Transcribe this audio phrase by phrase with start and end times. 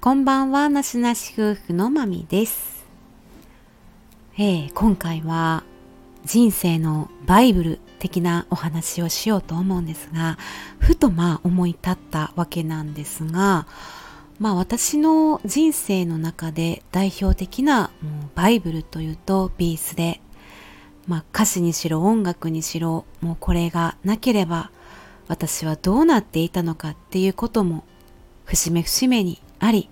[0.00, 2.86] こんばんは、なしなし夫婦のまみです。
[4.36, 5.64] えー、今回は
[6.24, 10.38] 人生のバイブル的なお話をしようと思うんですが、
[10.78, 13.66] ふとまあ思い立ったわけなんですが、
[14.38, 20.20] まあ私の人生の中で代表的なもうバイブルというとビースで、
[21.08, 24.70] まあ歌詞にしろ音楽にしろ、もうこれがなければ
[25.26, 27.82] 私はどうなっていたのかっていうことも
[28.44, 29.90] 節目節目にあり、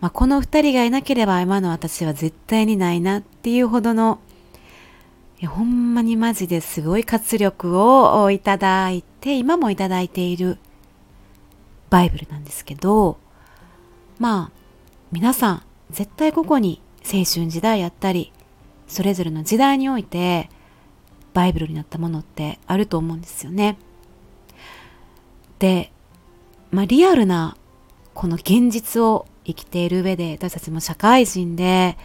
[0.00, 4.20] まあ、この二人がいなければ今の私は絶対にないなっていうほどの
[5.44, 10.58] ほんまにマジですごい活力をいただいて今もいただいている
[11.90, 13.18] バイブルなんですけど
[14.18, 14.56] まあ
[15.12, 18.32] 皆さん絶対ここに青春時代やったり
[18.88, 20.48] それぞれの時代において
[21.34, 23.76] バイブルになったものってあると思うんですよね。
[25.58, 25.92] で、
[26.70, 27.56] まあ、リアルな
[28.14, 31.96] この現実を生きている上で私たちも社会人で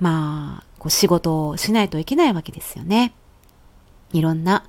[0.00, 3.14] まあこう仕事をしないといけないわけですよね。
[4.12, 4.64] いろんな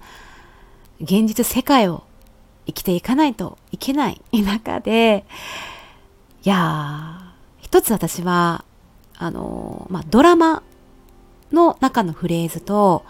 [1.01, 2.03] 現実世界を
[2.67, 5.25] 生きていかないといけない 中で
[6.43, 8.63] いやー一つ私は
[9.17, 10.61] あのまあドラマ
[11.51, 13.05] の中のフレーズと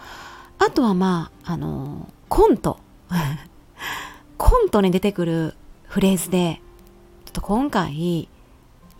[0.58, 2.78] あとはまああのコント
[4.38, 5.54] コントに出てくる
[5.88, 6.62] フレーズで
[7.30, 8.28] ちょっと今回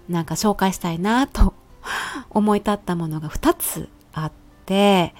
[0.08, 1.52] なんか紹介したいなと
[2.30, 4.32] 思い立ったものが2つあっ
[4.66, 5.16] て、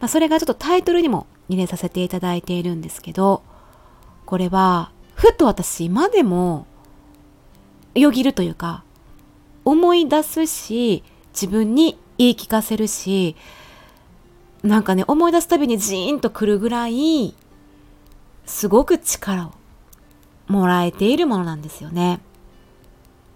[0.00, 3.42] まあ、それがちょっとタイトルにも入れさせていただいているんですけど、
[4.24, 6.66] これはふと私今でも
[7.94, 8.84] よぎるというか、
[9.66, 13.36] 思い出すし、自分に言い聞かせるし、
[14.62, 17.34] なんかね、思い出すたびにジーンとくるぐらい、
[18.46, 19.52] すごく力を
[20.48, 22.20] もらえているものなんですよね。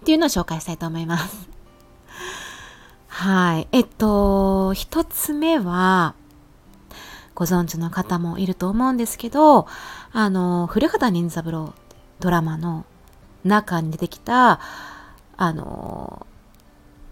[0.01, 1.49] っていうのを紹介したいと思います。
[3.09, 3.69] はい。
[3.73, 6.15] えっと、一つ目は、
[7.35, 9.67] ご存知の方もいると思うんですけど、
[10.13, 11.75] あの、古畑任三郎
[12.19, 12.85] ドラマの
[13.45, 14.61] 中に出てきた、
[15.37, 16.27] あの、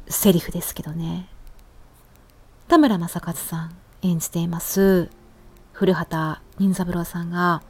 [0.08, 1.28] セリフですけどね。
[2.68, 5.10] 田村正和さん演じています、
[5.72, 7.62] 古畑任三郎さんが、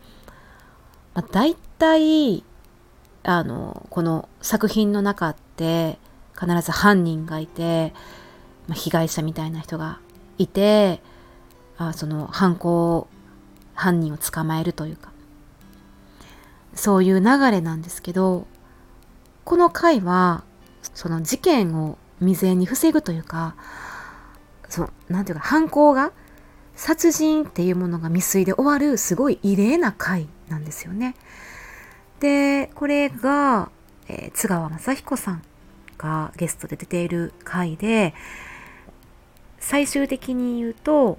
[1.15, 2.45] まあ、大体、
[3.23, 5.99] あの、この作品の中って
[6.39, 7.93] 必ず犯人がいて、
[8.67, 10.01] まあ、被害者みたいな人が
[10.39, 11.01] いて、
[11.77, 13.09] あその犯行、
[13.75, 15.13] 犯人を捕まえるというか、
[16.75, 18.47] そういう流れなんですけど、
[19.45, 20.45] この回は、
[20.95, 23.57] その事件を未然に防ぐというか、
[24.69, 26.13] その、なんていうか、犯行が、
[26.75, 31.17] 殺人っていうものが未遂で終わるすごい異例な回なんですよね。
[32.21, 33.71] で、これが、
[34.09, 35.43] えー、津川雅彦さん
[35.97, 38.15] がゲストで出ている回で、
[39.59, 41.19] 最終的に言うと、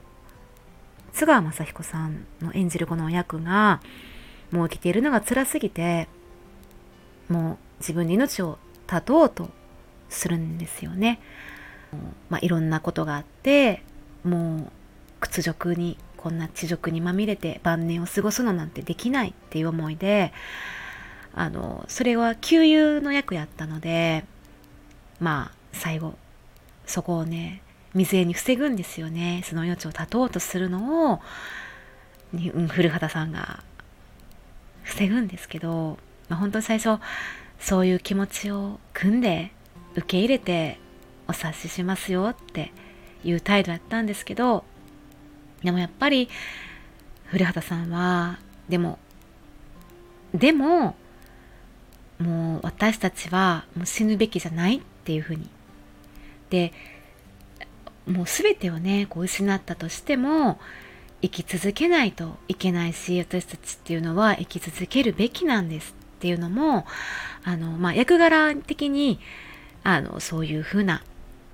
[1.14, 3.82] 津川雅彦さんの演じるこの役が、
[4.52, 6.08] もう生きているのが辛すぎて、
[7.30, 9.50] もう自分で命を絶とうと
[10.10, 11.20] するんですよね。
[12.30, 13.84] まあ、いろんなことがあって、
[14.24, 14.72] もう
[15.20, 20.34] 屈辱に、こんな地獄にまみれて晩年を過ごすのなんてできないっていう思いで、
[21.34, 24.26] あの、それは旧友の役やったので、
[25.20, 26.16] まあ、最後、
[26.86, 27.62] そこをね、
[27.94, 29.42] 未然に防ぐんですよね。
[29.46, 31.20] その命を絶とうとするのを、
[32.34, 33.64] うん、古畑さんが
[34.84, 35.98] 防ぐんですけど、
[36.28, 37.02] まあ、本当に最初、
[37.60, 39.52] そういう気持ちを組んで、
[39.96, 40.80] 受け入れて、
[41.28, 42.72] お察ししますよって
[43.24, 44.64] いう態度やったんですけど、
[45.64, 46.28] でもやっぱり、
[47.26, 48.98] 古畑さんは、でも、
[50.34, 50.96] でも、
[52.20, 55.50] もう私たちはもう死ぬべきじゃないっていうふうに。
[56.50, 56.74] で、
[58.08, 60.60] もう全てをね、こう失ったとしても、
[61.22, 66.86] 生き続けないといけないし、私たちっていうのは生き続けるべきなんですっていうのも、
[67.44, 69.20] あの、まあ、役柄的に、
[69.84, 71.04] あの、そういうふうな、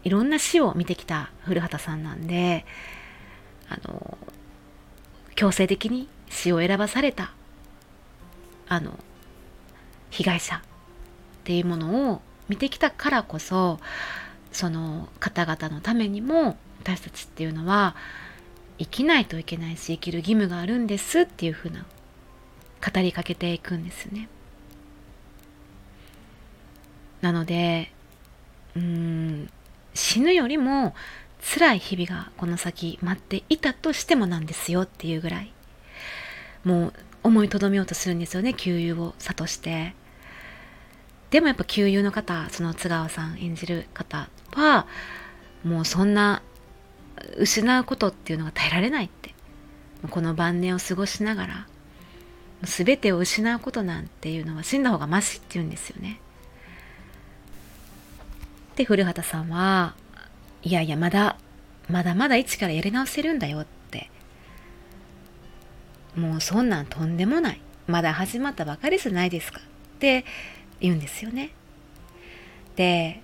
[0.04, 2.66] いろんな死を見てきた古畑さんなんで、
[3.70, 4.18] あの、
[5.36, 7.34] 強制的に死を選ばされた、
[8.68, 9.00] あの、
[10.16, 10.60] 被害者っ
[11.44, 13.80] ていうものを見てきたからこそ
[14.52, 17.96] その方々のためにも私たちっていうのは
[18.80, 21.86] 生きないといけないし生きる義務があるんですっていうふうな
[22.94, 24.30] 語りかけていくんですね。
[27.22, 27.92] なので
[28.76, 29.50] うん
[29.94, 30.94] 死ぬよりも
[31.42, 35.52] 辛い日々がこの先待っていたとしてもなんですよっていうぐらい
[36.64, 39.94] もう思いとどめようとするんですよね給油を諭して。
[41.36, 44.88] でもやっぱ旧友の方その津川さん演じる方は
[45.66, 46.42] もうそんな
[47.38, 49.36] 失うことっていうのが耐えられないって。
[50.10, 51.68] この晩年を過ごしながら
[52.64, 56.22] 全てを失うことなんていうのは死んだ方がマシって言うんですよね。
[58.78, 59.94] で古畑さんは
[60.64, 61.36] いやいやまだ
[61.90, 64.10] まだまだ一からやり直せるんだよって。
[66.16, 67.62] もうそんなんとんでもない。
[67.88, 69.60] まだ始まったばかりじゃないですか。
[69.60, 70.24] って
[70.80, 71.52] 言うんですよね。
[72.76, 73.22] で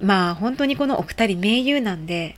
[0.00, 2.36] まあ本当にこのお二人盟友なんで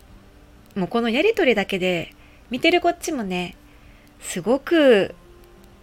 [0.74, 2.14] もうこのやり取りだけで
[2.50, 3.56] 見てるこっちもね
[4.20, 5.14] すごく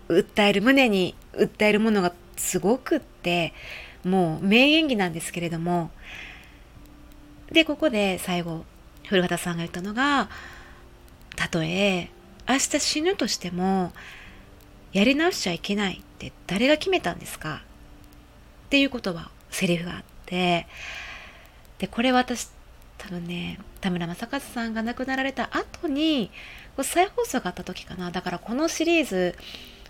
[0.09, 3.53] 訴える胸に訴えるものがすごくって
[4.03, 5.89] もう名演技なんですけれども
[7.51, 8.65] でここで最後
[9.07, 10.29] 古畑さんが言ったのが
[11.35, 12.09] たとえ
[12.47, 13.91] 明日死ぬとしても
[14.91, 17.63] やり直しちゃいけないって誰が決めたんですか？
[18.73, 20.65] っていう言葉セリフがあって
[21.77, 22.49] でこれ私
[22.97, 26.31] 多分ね田村正和さんが亡くなられた後に
[26.81, 28.09] 再放送があった時かな。
[28.09, 29.35] だからこのシリーズ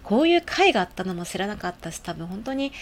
[0.04, 2.74] こういう回があったのも知らなかったし多分本当に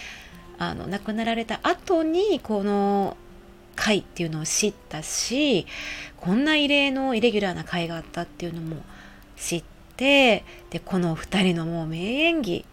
[0.58, 3.16] あの亡くなられた後にこの
[3.76, 5.68] 回っていうのを知ったし
[6.16, 8.82] こんな異例のイレギュラーな回があったっていうのも
[9.36, 9.64] 知っ
[9.96, 12.64] てでこの2人のもう名演技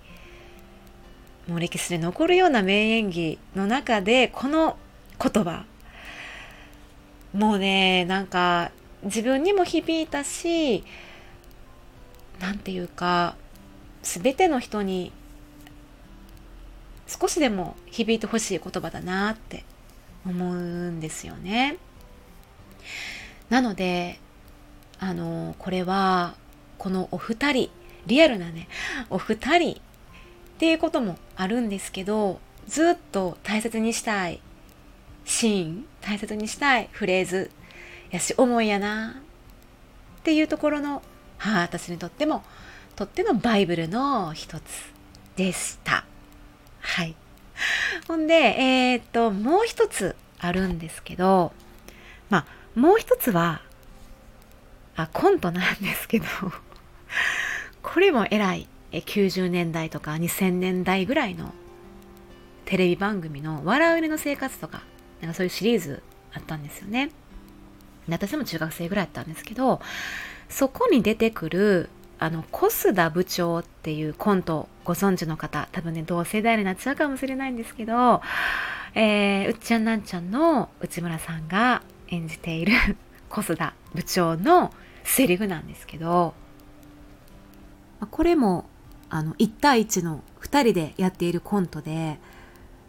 [1.49, 4.77] もう歴史で残るような名演技の中でこの
[5.21, 5.65] 言葉
[7.33, 8.71] もうねなんか
[9.03, 10.83] 自分にも響いたし
[12.39, 13.35] 何て言うか
[14.03, 15.11] 全ての人に
[17.07, 19.63] 少しでも響いてほしい言葉だなって
[20.25, 21.77] 思うんですよね。
[23.49, 24.19] なので
[24.99, 26.35] あのこれは
[26.77, 27.69] このお二人
[28.05, 28.67] リアルなね
[29.09, 29.81] お二人
[30.59, 34.41] っていうこともあるんですけどずっと大切にしたい
[35.23, 37.49] シーン大切にしたいフレーズ
[38.11, 39.21] やし思いやな
[40.19, 41.01] っていうところの、
[41.37, 42.43] は、私にとっても
[42.97, 44.91] とってのバイブルの一つ
[45.37, 46.03] でした。
[46.81, 47.15] はい。
[48.09, 51.53] ほんで、えー、っと、もう一つあるんですけど、
[52.29, 52.45] まあ、
[52.77, 53.61] もう一つは、
[54.97, 56.25] あ、コントなんですけど、
[57.81, 61.53] これも偉い、90年代とか2000年代ぐらいの
[62.65, 64.83] テレビ番組の笑う犬の生活とか、
[65.21, 66.03] なんかそういうシリーズ
[66.33, 67.11] あったんですよね。
[68.07, 69.81] 私も中学生ぐらいだったんですけど、
[70.49, 71.89] そこに出てくる
[72.21, 78.21] あの小須田部長っていうコントご存知の方多分ね同世代になっちゃうかもしれないんですけど、
[78.93, 82.73] えー、うっちゃんなんちゃんの内村さんが演じている
[83.29, 84.73] 小須田部長の
[85.05, 86.33] セリフなんですけど
[88.11, 88.68] これも
[89.09, 92.19] あの1対1の2人でやっているコントで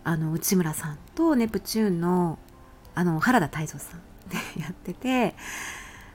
[0.05, 2.39] あの内村さんとネプチューンの
[2.95, 5.35] あの原田泰造さん でやってて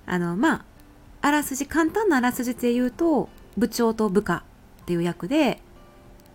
[0.05, 0.65] あのまあ
[1.21, 4.43] あらすじ簡単なあらすじで言うと部長と部下
[4.83, 5.61] っていう役で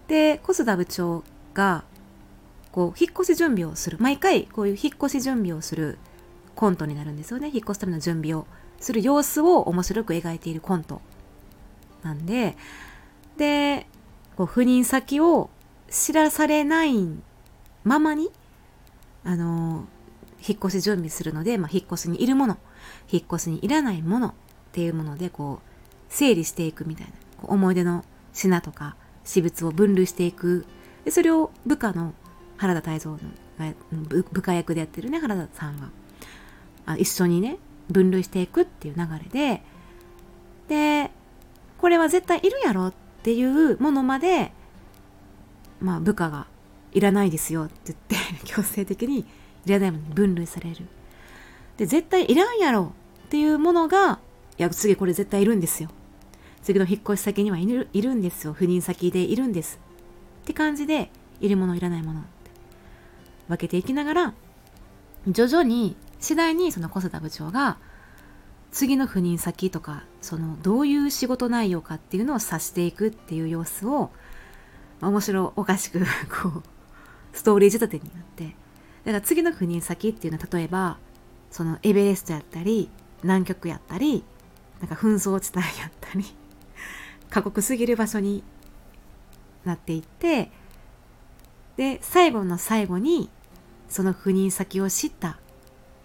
[0.09, 1.23] で小須田部長
[1.55, 1.85] が
[2.73, 3.97] こう引っ越し準備をする。
[4.01, 5.99] 毎回こういう引っ越し準備をする
[6.55, 7.49] コントになるんですよね。
[7.49, 8.47] 引っ越すための準備を
[8.81, 11.01] する様子を面白く描いているコント
[12.03, 12.57] なんで
[13.41, 13.87] で
[14.37, 15.49] こう赴任先を
[15.89, 16.93] 知らされない
[17.85, 18.31] ままに
[19.25, 19.87] あの
[20.47, 22.59] 引っ越し準備するので、まあ、引っ越しにいるもの
[23.11, 24.33] 引っ越しにいらないものっ
[24.73, 27.13] ていうものでこう整理していくみたいな
[27.45, 30.67] 思い出の品とか私物を分類していく。
[31.07, 32.13] でそれを部下の
[32.59, 33.19] 原田泰造の
[34.03, 35.89] 部下役でやってるね原田さんが
[36.85, 37.57] あ一緒にね
[37.89, 39.63] 分類していくっていう流れで。
[40.69, 41.11] で
[41.79, 44.53] これは絶対いるやろっっていうものまで
[45.81, 46.47] まあ部下が
[46.93, 49.27] いらないですよって言って 強制的に
[49.67, 50.87] いらないものに分類される
[51.77, 52.93] で絶対いらんやろ
[53.27, 54.19] っていうものが
[54.61, 55.89] いや、次これ絶対いるんですよ。
[56.63, 58.55] 次の引っ越し先にはいるいるんですよ。
[58.55, 59.81] 赴任先でいるんです。
[60.43, 61.11] って感じで、
[61.41, 62.23] いるもの、いらないもの
[63.49, 64.35] 分けていきながら、
[65.27, 67.79] 徐々に、次第にその小瀬田部長が、
[68.71, 74.11] 次の赴任先とか、そのどういう仕事内容かっていうのを察していくっていう様子を、
[75.01, 76.01] 面白おかしく
[76.43, 76.63] こう、
[77.33, 78.57] ストーリー仕立てになって、
[79.05, 80.99] だから次の赴任先っていうのは例えば、
[81.51, 82.91] そのエベレストやったり、
[83.23, 84.25] 南極やったり、
[84.81, 86.25] なんか紛争地帯やったり
[87.31, 88.43] 過酷すぎる場所に
[89.65, 90.51] なっていって
[91.77, 93.31] で最後の最後に
[93.89, 95.39] その赴任先を知った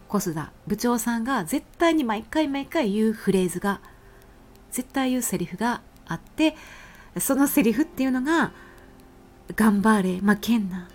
[0.08, 3.82] 小須田部長さんが絶対に毎回毎回言うフレーズが
[4.76, 6.56] 絶対言うセリフがあって
[7.18, 8.52] そのセリフっていうのが
[9.54, 10.88] 「頑張れ負けんな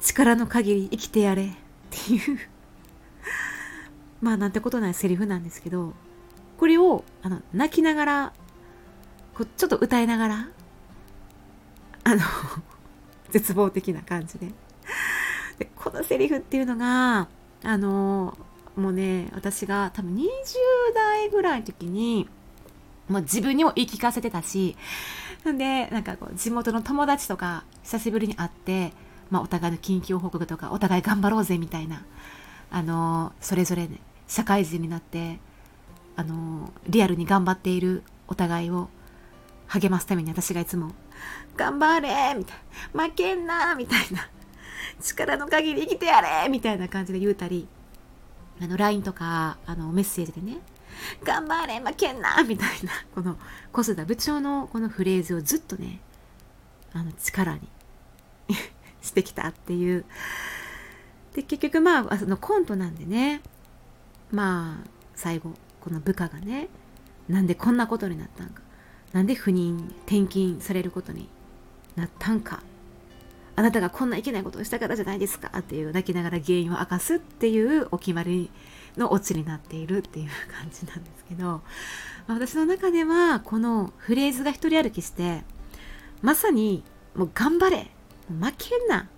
[0.00, 1.50] 力の限り生きてやれっ
[1.90, 2.38] ていう
[4.20, 5.94] まあなんてことないセリフなんですけど
[6.58, 8.32] これをあの泣きながら
[9.34, 10.48] こちょっと歌いながら
[12.04, 12.20] あの
[13.30, 14.52] 絶望的な感じで。
[15.58, 17.26] でこのセリフっていうのが
[17.64, 18.38] あの
[18.76, 20.28] もうね私が多分20
[20.94, 22.28] 代ぐらいの時に
[23.08, 24.76] もう自分にも言い聞かせてたし
[25.50, 28.92] んでなんかこう地元の友達とか久しぶりに会って、
[29.30, 32.04] まあ、お互いの近況報告とかお互い頑張ろうぜみたいな
[32.70, 35.38] あのそれぞれね社会人になって
[36.16, 38.88] あのリアルに頑張っているお互いを
[39.68, 40.92] 励ますために私がいつも
[41.56, 42.56] 「頑張れ!」みたい
[42.94, 44.28] な「負けんな!」みたいな
[45.00, 47.66] 「力の限り生きてやれ!」みたいな感じで言うたり
[48.60, 50.58] あの LINE とかあのメッセージでね
[51.24, 53.38] 「頑張れ負けんな!」みたいなこの
[53.72, 56.00] 小須田部長のこのフレーズをずっとね
[56.92, 57.60] あの力に
[59.02, 60.04] してきたっていう。
[61.34, 63.42] で結局まあそのコントなんでね。
[64.30, 66.68] まあ最後この部下がね
[67.28, 68.62] なんでこんなことになったんか。
[69.12, 71.28] なんで不妊転勤されることに
[71.96, 72.62] なったんか。
[73.56, 75.50] あなたがこんないけないことをしたからじゃないですか。
[75.58, 78.50] っていう泣きながら原因を明かすっていうお決まり
[78.98, 81.62] のオチになっているっていう感じなんですけど、ま
[82.28, 85.44] あ、私の中ではこのフレーズが一人歩きして
[86.22, 87.90] まさにもう頑張れ
[88.28, 89.08] 負けんな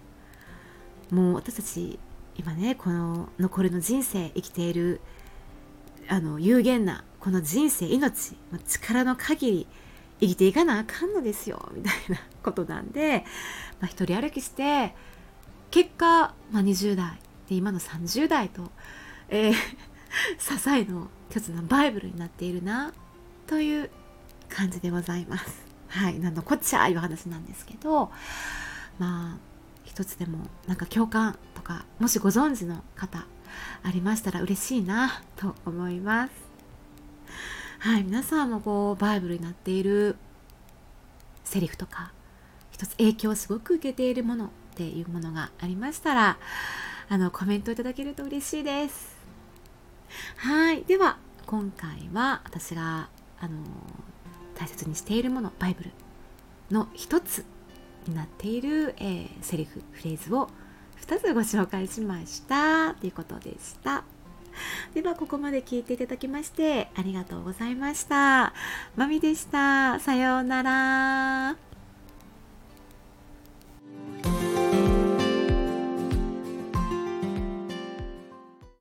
[1.10, 1.98] もう私たち
[2.36, 5.00] 今ねこの残りの人生生きている
[6.08, 8.34] あの有限なこの人生命
[8.66, 9.66] 力の限り
[10.20, 13.24] 生きていかなあかんのですよみたいなことなんで、
[13.80, 14.94] まあ、一人歩きして
[15.70, 17.18] 結果、まあ、20代
[17.48, 18.70] で今の30代と、
[19.30, 19.52] えー、
[20.38, 22.92] 支えの一つのバイブルになっているな
[23.46, 23.90] という
[24.48, 25.64] 感じでございます。
[25.88, 28.10] はい、なんのこっちゃいう話なんですけど
[28.98, 29.38] まあ
[29.84, 33.26] 一つでもなんか共感とかもしご存知の方
[33.82, 36.32] ありましたら嬉しいなと思います。
[37.80, 40.16] はい、皆さんもこうバイブルになっている
[41.44, 42.12] セリフとか
[42.70, 46.38] 一つ影響をすごく受けているものっていうものがありましたら
[47.08, 49.19] あのコメントいただけると嬉しいです。
[50.36, 53.08] はい、では今回は私が
[53.40, 53.62] あの
[54.54, 55.90] 大切にしているものバイブル
[56.70, 57.44] の一つ
[58.06, 60.48] になっている、えー、セリフフレーズを
[61.00, 64.04] 2つご紹介しましたということでした。
[64.94, 68.52] ではここまで聞いていただきましてありがとうございました。
[68.96, 69.98] まみでした。
[70.00, 71.69] さようなら。